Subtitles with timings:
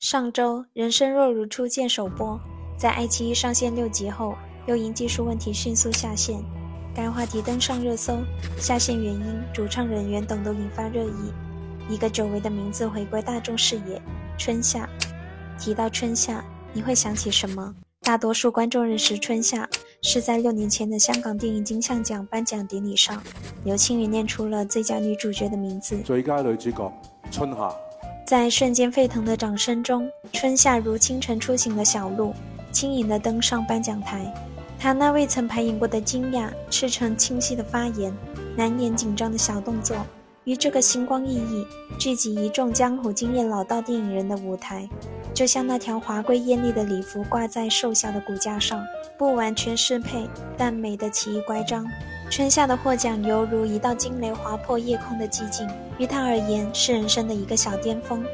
[0.00, 2.40] 上周《人生若如初见》首播，
[2.74, 4.34] 在爱奇艺上线六集后，
[4.66, 6.42] 又因技术问题迅速下线。
[6.94, 8.16] 该话题登上热搜，
[8.56, 11.30] 下线原因、主唱人员等都引发热议。
[11.90, 14.00] 一个久违的名字回归大众视野，
[14.38, 14.88] 春夏。
[15.58, 16.42] 提到春夏，
[16.72, 17.74] 你会想起什么？
[18.00, 19.68] 大多数观众认识春夏，
[20.00, 23.22] 是在六年前的香港电影金像奖颁奖典礼上，
[23.64, 25.98] 刘青云念出了最佳女主角的名字。
[25.98, 26.92] 最佳女主角
[27.30, 27.70] 春夏。
[28.30, 32.32] 在瞬间沸腾的掌声中，春夏如清晨初醒的小鹿，
[32.70, 34.32] 轻盈地登上颁奖台。
[34.78, 38.16] 她那未曾排演过的惊讶、赤诚清晰的发言、
[38.56, 39.96] 难掩紧张的小动作，
[40.44, 41.66] 与这个星光熠熠、
[41.98, 44.88] 聚集一众江湖经验老道电影人的舞台，
[45.34, 48.80] 就像那条华贵艳丽的礼服挂在瘦小的骨架上，
[49.18, 50.24] 不完全适配，
[50.56, 51.84] 但美的奇异乖张。
[52.30, 58.24] 春夏的获奖犹如一道惊雷划破夜空的寂静，于他而言是人生的一个小巅峰，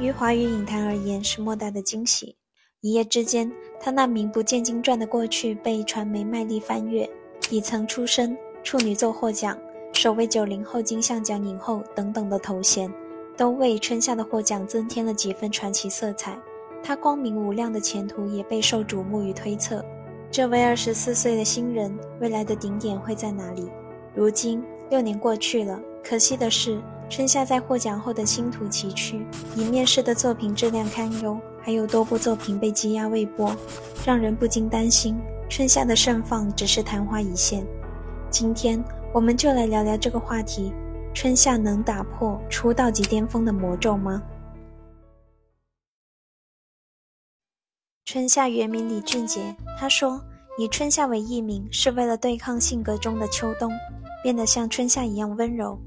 [0.00, 2.34] 于华语影坛而言是莫大的惊喜。
[2.80, 7.08] 一夜之间，他那名不见经传的过去被传媒卖力翻阅，
[7.50, 9.56] 已曾出身、处女座获奖、
[9.92, 12.90] 首位九零后金像奖影后等等的头衔，
[13.36, 16.38] 都为春夏的获奖增添了几分传奇色彩。
[16.82, 19.84] 他光明无量的前途也备受瞩目与推测。
[20.32, 23.70] 这位二十四岁的新人，未来的顶点会在哪里？
[24.14, 26.80] 如今六年过去了，可惜的是，
[27.10, 29.22] 春夏在获奖后的星途崎岖，
[29.54, 33.54] 以面试的作品质量堪忧，还有多部作品被积压未播，
[34.06, 37.62] 让人不禁担心春夏的盛放只是昙花一现。
[38.30, 40.72] 今天我们就来聊聊这个话题：
[41.12, 44.22] 春夏能打破出道即巅峰的魔咒吗？
[48.12, 49.40] 春夏原名李俊杰，
[49.78, 50.22] 他说
[50.58, 53.72] 以春夏为艺名是为了对抗性格中的秋冬，
[54.22, 55.80] 变得像春夏一样温柔。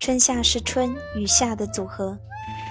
[0.00, 2.18] 春夏是春与夏的组合，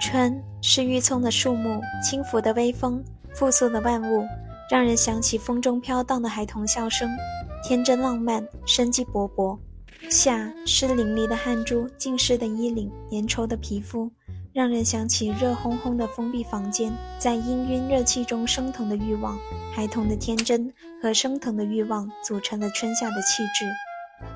[0.02, 3.02] 春是郁葱的树木，轻拂的微风，
[3.34, 4.26] 复苏的万物，
[4.70, 7.10] 让人想起风中飘荡的孩童笑声，
[7.64, 9.58] 天真浪漫，生机勃勃。
[10.10, 14.12] 夏是淋漓的汗珠，浸湿的衣领，粘稠的皮肤。
[14.52, 19.38] 让人想起热烘烘的封闭房间，在氤氲热气中升腾的欲望，
[19.74, 23.70] 孩童的天真和升腾的欲望组成了春夏的气质。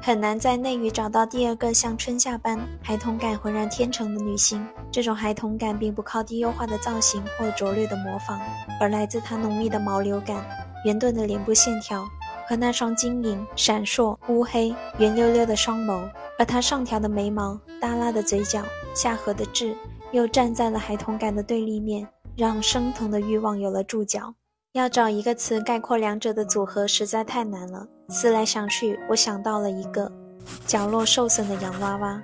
[0.01, 4.65] 很难在内娱找到第二个像春夏般孩童感浑然天成的女星。
[4.91, 8.39] 这种孩童感并不靠低优化的造型或拙劣的模仿，
[8.79, 10.45] 而来自她浓密的毛流感、
[10.85, 12.07] 圆钝的脸部线条
[12.47, 16.07] 和那双晶莹、闪烁、乌黑、圆溜溜的双眸。
[16.39, 18.63] 而她上挑的眉毛、耷拉的嘴角、
[18.93, 19.75] 下颌的痣。
[20.13, 22.07] 又站在了孩童感的对立面，
[22.37, 24.31] 让升腾的欲望有了注脚。
[24.73, 27.85] 要找一个词概括两者的组合实在太难了。
[28.09, 30.11] 思来想去，我想到了一个
[30.67, 32.21] 角落受损的洋娃娃。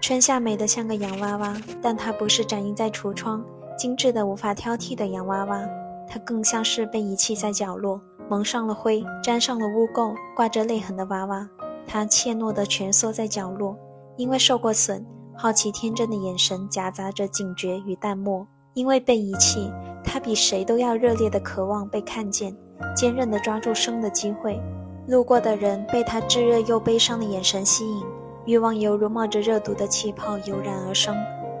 [0.00, 3.44] 春夏美得像个洋娃娃，但它不是展映在橱窗、
[3.76, 5.60] 精致的无法挑剔的洋娃娃，
[6.06, 11.48] 它更像是被遗弃在角落、蒙上了灰、沾上了污垢、挂着泪痕的娃娃。
[11.84, 13.76] 它怯懦地蜷缩在角落，
[14.16, 15.04] 因为受过损。
[15.36, 19.70] 好奇天真的眼神夹杂着警觉与淡漠，因为被遗弃，
[20.02, 22.56] 他比谁都要热烈的渴望被看见，
[22.96, 24.60] 坚韧地抓住生的机会。
[25.06, 28.02] 路过的人被他炙热又悲伤的眼神吸引，
[28.46, 31.14] 欲望犹如冒着热毒的气泡油然而生。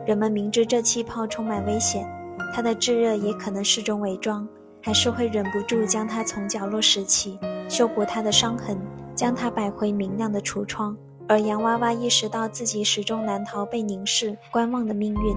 [0.06, 2.08] 人们明知这气泡充满危险，
[2.54, 4.48] 他的炙热也可能是种伪装，
[4.80, 8.78] 还是会忍不住将他从角落拾起，修补他的伤痕，
[9.14, 10.96] 将他摆回明亮的橱窗。
[11.26, 15.36] 而洋娃娃意识到自己始终难逃被凝视、观望的命运，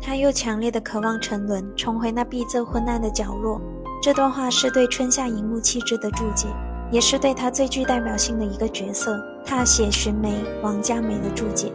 [0.00, 3.60] 他又强烈的渴望沉沦，重回那闭塞昏暗的角落。
[4.00, 6.46] 这段话是对春夏荧幕气质的注解，
[6.92, 11.72] 也是对他最具代表性的一个角色——踏血寻梅王佳梅的注解。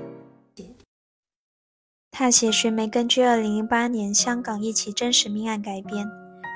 [2.11, 6.05] 踏血寻梅根据2008年香港一起真实命案改编，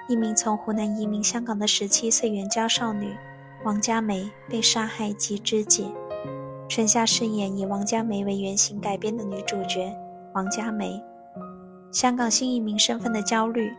[0.08, 3.16] 一名从湖南移民香港的17岁援交少女
[3.64, 5.86] 王佳梅被杀害及肢解。
[6.74, 9.96] 春夏饰演以王佳梅为原型改编的女主角
[10.34, 11.00] 王佳梅，
[11.92, 13.72] 香港新移民身份的焦虑、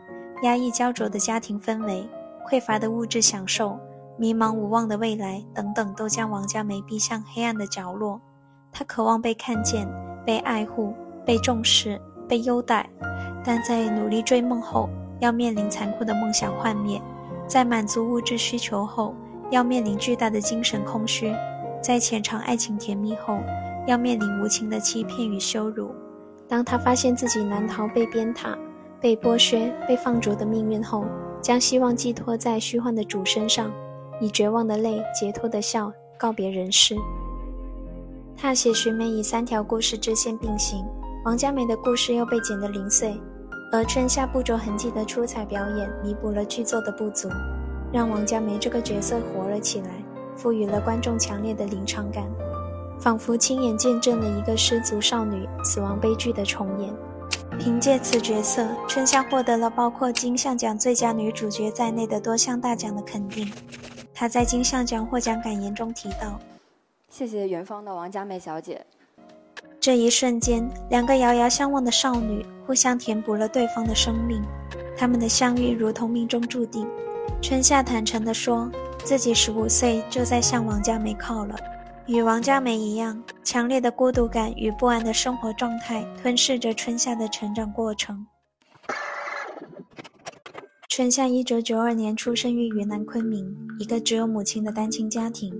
[0.43, 2.07] 压抑焦灼的家庭氛围、
[2.49, 3.77] 匮乏的物质享受、
[4.15, 8.21] 迷茫无望的未来等等，都将王佳梅逼向黑暗的角落。
[8.71, 9.85] 她渴望被看见、
[10.25, 10.93] 被爱护、
[11.25, 11.99] 被重视、
[12.29, 12.89] 被优待，
[13.43, 17.01] 但在努力追梦后，要面临残酷的梦想幻灭；
[17.45, 19.13] 在满足物质需求后，
[19.51, 21.35] 要面临巨大的精神空虚。
[21.85, 23.37] 在浅尝爱情甜蜜后，
[23.85, 25.91] 要面临无情的欺骗与羞辱。
[26.47, 28.57] 当他发现自己难逃被鞭挞、
[28.99, 31.05] 被剥削、被放逐的命运后，
[31.43, 33.71] 将希望寄托在虚幻的主身上，
[34.19, 36.95] 以绝望的泪、解脱的笑告别人世。
[38.35, 40.83] 踏雪寻梅以三条故事支线并行，
[41.23, 43.15] 王佳梅的故事又被剪得零碎。
[43.71, 47.29] 而春夏不着痕迹的出彩表演弥补了剧作的不足，
[47.93, 49.89] 让王佳梅这个角色活了起来，
[50.35, 52.23] 赋予了观众强烈的临场感，
[52.99, 56.93] 仿佛亲眼见证了一个失足少女死亡悲剧的重演。
[57.57, 63.49] 凭借此角色，春夏获得了包括金像奖最佳女主角在内的多项大奖的肯定。
[64.13, 66.39] 她在金像奖获奖感言中提到
[67.09, 68.85] ：“谢谢远方的王佳美小姐。”
[69.79, 74.41] 这一瞬间，两个遥遥相望的少女互相填补了对方的生命，
[74.97, 76.87] 他们的相遇如同命中注定。
[77.41, 78.69] 春夏坦诚地说，
[79.05, 81.55] 自己十五岁就在向王佳梅靠了，
[82.07, 88.25] 与王佳梅一样，强烈的孤独感与不安的生活状态吞噬着春夏的成长过程。
[90.89, 95.53] 春夏一九九二年出生于云南昆明，一个只有母亲的单亲家庭。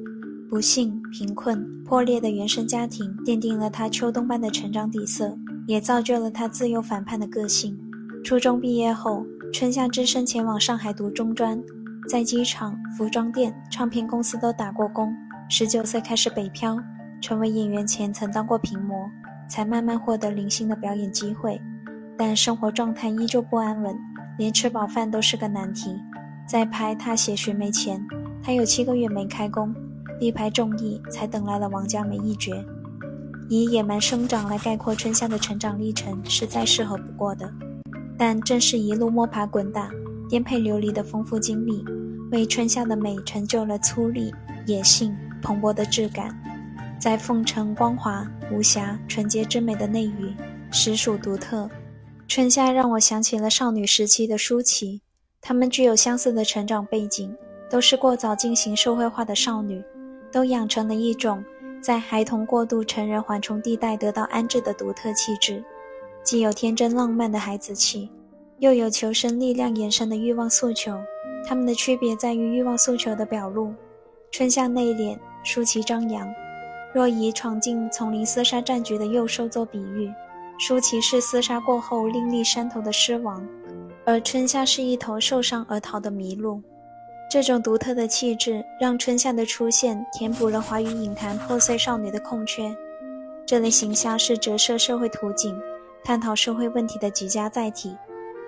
[0.49, 5.37] 不幸、贫困、破裂的原生家庭奠定了他秋冬般的成长底色，
[5.67, 7.77] 也造就了他自由反叛的个性。
[8.23, 11.61] 初中毕业后，春夏只身前往上海读中专，
[12.07, 15.15] 在机场、服装店、唱片公司都打过工。
[15.49, 16.77] 十九岁开始北漂，
[17.21, 19.09] 成为演员前曾当过屏模，
[19.47, 21.59] 才慢慢获得零星的表演机会。
[22.17, 23.95] 但生活状态依旧不安稳，
[24.37, 25.95] 连吃饱饭都是个难题。
[26.47, 28.01] 在拍《踏雪寻梅》前，
[28.41, 29.73] 他有七个月没开工。
[30.19, 32.53] 力排众议，才等来了王家梅一角。
[33.49, 37.51] 以野蛮生长来概括春夏的成长历程，是再适合不过的。
[38.17, 39.89] 但正是一路摸爬滚打、
[40.29, 41.83] 颠沛流离的丰富经历，
[42.31, 44.33] 为春夏的美成就了粗粝、
[44.65, 46.35] 野性、蓬勃的质感。
[46.99, 50.33] 在奉承光滑、无瑕、纯洁之美的内娱，
[50.71, 51.69] 实属独特。
[52.27, 55.01] 春夏让我想起了少女时期的舒淇，
[55.41, 57.35] 她们具有相似的成长背景，
[57.69, 59.83] 都是过早进行社会化的少女。
[60.31, 61.41] 都养成了一种
[61.81, 65.63] 在孩童过渡成人缓冲地带得到安置的独特气质，
[66.25, 68.09] 既有天真浪漫的孩子气，
[68.59, 70.97] 又有求生力量延伸的欲望诉求。
[71.47, 73.73] 他们的区别在于欲望诉求的表露。
[74.31, 76.27] 春夏内敛，舒淇张扬。
[76.93, 80.11] 若以闯进丛林厮杀战局的幼兽做比喻，
[80.57, 83.45] 舒淇是厮杀过后另立山头的狮王，
[84.05, 86.61] 而春夏是一头受伤而逃的麋鹿。
[87.29, 92.73] 这种独特的气质，让春夏的出现填补了华语影坛破碎少女的空缺。
[93.45, 95.59] 这类形象是折射社会图景、
[96.03, 97.95] 探讨社会问题的极佳载体。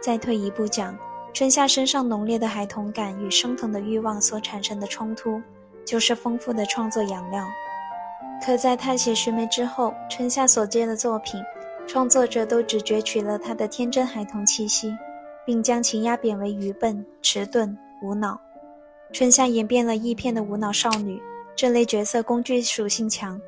[0.02, 0.98] 再退一步讲，
[1.34, 5.42] 春夏身上浓烈的孩童感与升腾的欲望所产生的冲突，
[5.86, 7.46] 就是丰富的创作养料。
[8.46, 11.42] 可在他写《寻梅》之后，春夏所接的作品，
[11.88, 14.96] 创作者都只攫取了他的天真孩童气息，
[15.46, 18.40] 并将其压扁为愚笨、迟钝、无脑。
[19.12, 21.20] 春夏演变了一片的无脑少女，
[21.56, 23.42] 这类角色工具属性强，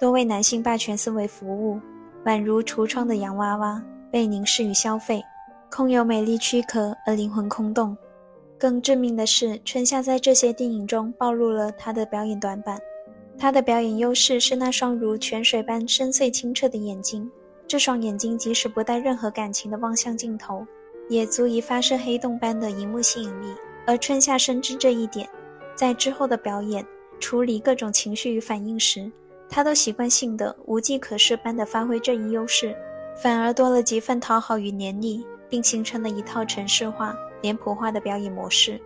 [0.00, 1.78] 多为男性霸权思维服务，
[2.24, 5.22] 宛如橱窗的洋娃娃，被凝视与消费，
[5.70, 7.96] 空有美丽躯壳而灵魂空洞。
[8.58, 12.78] 更致命的是，春夏在这些电影中暴露了她的表演短板。
[13.38, 17.30] 她的表演优势是那双如泉水般深邃清澈的眼睛，
[17.68, 20.66] 这双眼睛即使不带任何感情的望向镜头，
[21.08, 23.54] 也足以发射黑洞般的荧幕吸引力。
[23.86, 25.26] 而春夏深知这一点，
[25.74, 26.84] 在之后的表演
[27.20, 29.10] 处理各种情绪与反应时，
[29.48, 32.76] 他都习惯性的无计可施般的发挥这一优势，
[33.16, 38.80] 反而多了几分讨好与黏腻，并形成了一套程式化、脸谱化的表演模式。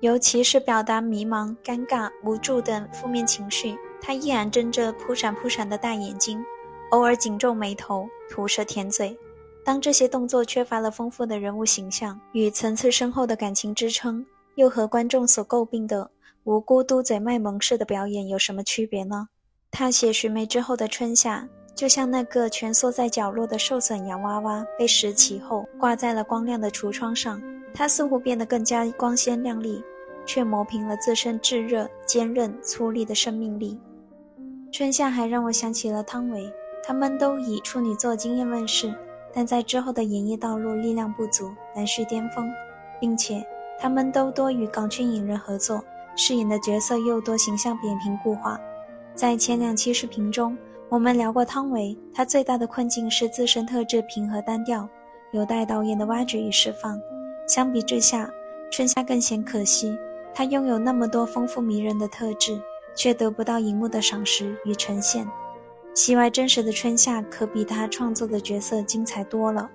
[0.00, 6.42] 尤其是表达迷茫、尴尬、无助等负面情绪，他依然睁着扑闪扑闪的大眼睛，
[6.90, 9.18] 偶尔紧皱眉头，吐舌舔嘴。
[9.64, 16.08] 当这些动作缺乏了丰富的人物形象与层次深厚的感情支撑，又和观众所诟病的
[16.44, 19.28] 无辜嘟嘴卖萌式的表演有什么区别呢？
[19.72, 27.40] 踏写寻梅之后的春夏，就像那个蜷缩在角落的受损洋娃娃，被拾起后挂在了光亮的橱窗上。
[27.74, 29.84] 它似乎变得更加光鲜亮丽，
[30.24, 33.78] 却磨平了自身炙热、坚韧、粗粝的生命力。
[34.72, 36.50] 春夏还让我想起了汤唯，
[36.82, 38.92] 他们都以处女作惊艳问世。
[39.34, 42.50] 但在之后的演艺道路力量不足，难续巅峰，
[42.98, 43.46] 并且
[43.78, 45.84] 他们都多与港圈影人合作，
[46.16, 48.58] 饰演的角色又多形象扁平固化。
[49.14, 50.56] 在前两期视频中，
[50.88, 54.88] 我们聊过汤唯，她最大的困境是自身特质平和单调，
[55.32, 56.96] 有待导演的挖掘与释放。
[57.48, 58.30] 相比之下，
[58.70, 59.98] 春夏更显可惜，
[60.32, 62.60] 她拥有那么多丰富迷人的特质，
[62.94, 65.28] 却得不到荧幕的赏识与呈现。
[65.92, 69.68] 戏外真实的春夏，可比她创作的角色精彩多了。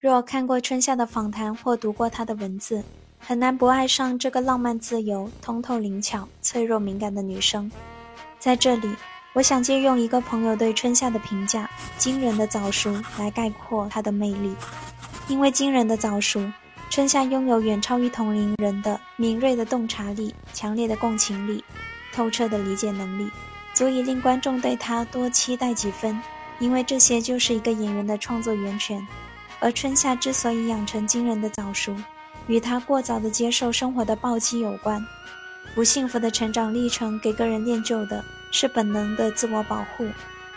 [0.00, 2.82] 若看过春夏的访谈或读过她的文字，
[3.18, 7.70] 很难不爱上这个浪漫自由、通透灵巧、脆弱敏感的女生。
[8.38, 8.88] 在这里，
[9.32, 14.54] 我想借用一个朋友对春夏的评价：惊人的早熟，来概括她的魅力。
[15.26, 16.40] 因为惊人的早熟，
[16.88, 21.62] 春夏拥有远超于同龄人的敏锐的洞察力、强烈的共情力、
[22.12, 23.30] 透彻的理解能力，
[23.74, 26.18] 足以令观众对他多期待几分。
[26.60, 29.06] 因为这些就是一个演员的创作源泉。
[29.60, 31.94] 而春夏之所以养成惊人的早熟，
[32.46, 35.04] 与他过早的接受生活的暴击有关。
[35.78, 38.24] 不幸福的成长历程给个人练就的。
[38.50, 40.10] 是本能的自我保护，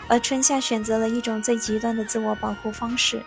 [0.08, 3.22] 而春夏选择了一种最极端的自我保护方式，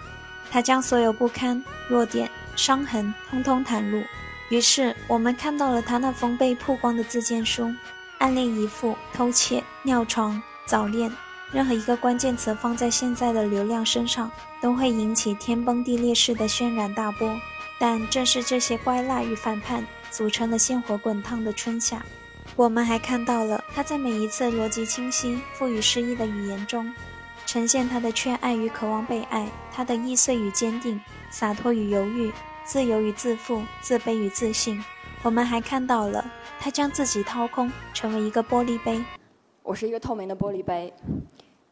[0.52, 4.04] 他将所有不堪、弱点、伤痕通通袒露。
[4.50, 7.74] 于是，我们看到了他那封被曝光的自荐书：
[8.18, 11.10] 暗恋姨父、偷窃、尿床、早恋。
[11.50, 17.34] 任何一个关键词放在现在的流量身上，都会引起天崩地裂式的轩然大波。
[17.80, 22.04] 但正是这些乖赖与反叛，组成了鲜活滚烫的春夏。
[22.56, 26.94] 我们还看到了他在每一次逻辑清晰、赋予诗意的语言中，
[27.46, 32.32] 呈现他的缺爱与渴望被爱，他的易碎与坚定，洒脱与犹豫，
[32.64, 34.82] 自由与自负，自卑与自信。
[35.22, 36.24] 我们还看到了
[36.60, 39.04] 他将自己掏空，成为一个玻璃杯。
[39.64, 40.94] 我是一个透明的玻璃杯，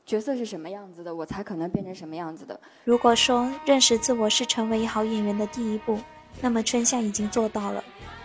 [0.05, 2.59] 角色是什么样子的，我才可能变成什么样子的。
[2.83, 5.99] 如果说认识自我是成为好演员的第一步，
[6.41, 7.83] 那么春夏已经做到了。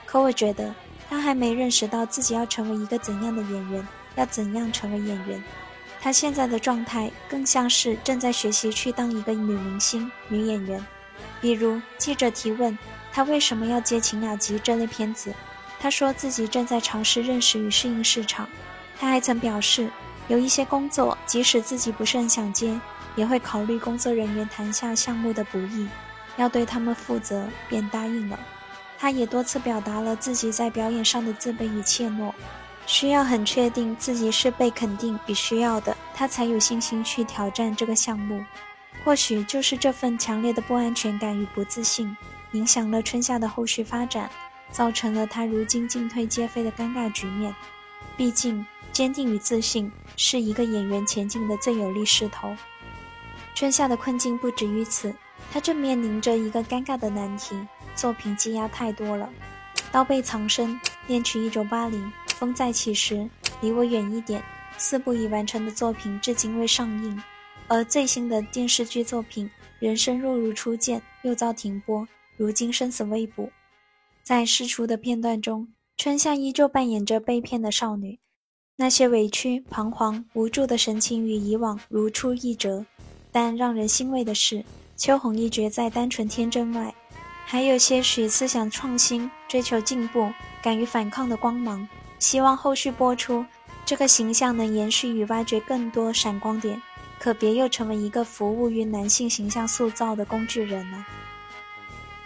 [0.08, 0.74] 可我觉得。
[1.10, 5.42] 他还没认识到自己要成为一个怎样的演员，要怎样成为演员。
[6.02, 10.84] 他现在的状态更像是正在学习去当一个女明星、女演员。
[11.40, 12.78] 比如记者提问
[13.10, 15.32] 他为什么要接《晴雅集》这类片子，
[15.80, 18.46] 他说自己正在尝试认识与适应市场。
[19.00, 19.88] 他还曾表示，
[20.28, 22.78] 有一些工作即使自己不是很想接，
[23.16, 25.88] 也会考虑工作人员谈下项目的不易，
[26.36, 28.38] 要对他们负责，便答应了。
[28.98, 32.32] 他也多次表达了自己在表演上的自卑与怯懦，
[32.84, 38.44] 需要很确定自己是被肯定与需要的，他才有信心去挑战这个项目。
[39.04, 42.14] 或许就是这份强烈的不安全感与不自信，
[42.52, 44.28] 影响了春夏的后续发展，
[44.72, 47.54] 造成了他如今进退皆非的尴尬局面。
[48.16, 52.56] 毕竟，坚定与自信是一个演员前进的最有力势头。
[53.54, 55.14] 春夏的困境不止于此，
[55.52, 57.56] 他正面临着一个尴尬的难题。
[57.98, 59.28] 作品积压太多了，
[59.90, 60.70] 《刀背藏身》
[61.08, 62.00] 《恋曲一九八零》
[62.36, 63.16] 《风再起时》
[63.60, 64.40] 《离我远一点》
[64.78, 67.20] 四部已完成的作品至今未上映，
[67.66, 69.46] 而最新的电视剧作品
[69.80, 73.50] 《人生若如初见》又遭停播，如今生死未卜。
[74.22, 78.16] 在释出的片段中，春夏依旧扮演着被骗的少女，
[78.76, 82.86] 那些委屈、彷徨、无助的神情与以往如出一辙。
[83.32, 84.64] 但让人欣慰的是，
[84.96, 86.94] 秋红一角在单纯天真外。
[87.50, 91.88] 还有些许思想创新、追求进步、敢于反抗的光芒，
[92.18, 93.42] 希望后续播出
[93.86, 96.80] 这个形象能延续与挖掘更多闪光点，
[97.18, 101.02] 可别又成为一个服务于男性形象塑造的工具人了。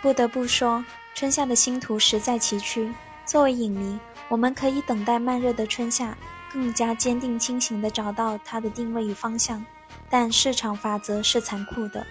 [0.00, 2.93] 不得不说，春夏的星途实在崎岖。
[3.25, 3.97] 作为影迷，
[4.29, 6.19] 我们可以等待慢热的春夏
[6.52, 9.64] 更加坚定清醒地找到它的定位与方向，
[10.11, 12.05] 但市场法则是残酷的。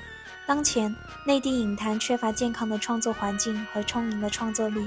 [0.51, 0.93] 当前，
[1.23, 4.85] 内地影坛缺乏健康的创作环境和充盈的创作力，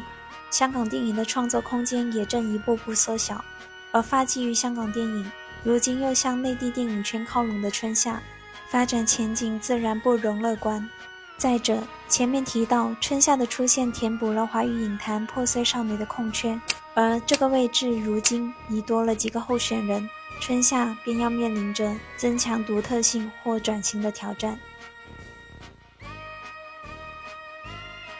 [0.51, 3.43] 香港电影的创作空间也正一步步缩小。
[3.91, 8.23] 而发迹于香港电影，如今又向内地电影圈靠拢的春夏，
[8.69, 10.87] 发展前景自然不容乐观。
[11.39, 16.61] 再者，前面提到春夏的出现填补了华语影坛破碎少女的空缺，
[16.93, 20.07] 而这个位置如今已多了几个候选人，
[20.43, 24.59] 春夏便要面临着增强独特性或转型的挑战。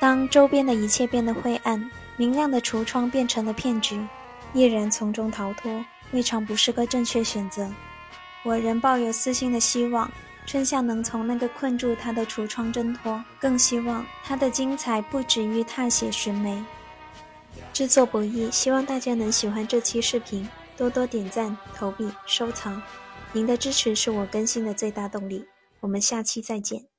[0.05, 4.07] 当周边的一切变得灰暗，明亮的橱窗变成了骗局，
[4.53, 7.67] 毅然从中逃脱，未尝不是个正确选择。
[8.43, 10.13] 我仍抱有私心的希望，
[10.45, 16.63] 春夏能从那个困住他的橱窗挣脱，更希望他的精彩不止于踏雪寻梅。
[17.73, 20.47] 制作不易，希望大家能喜欢这期视频，
[20.77, 22.83] 多多点赞、投币、收藏。
[23.33, 25.47] 您的支持是我更新的最大动力。
[25.81, 26.94] 我们下期再见。